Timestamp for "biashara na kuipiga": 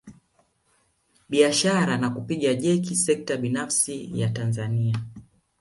1.29-2.53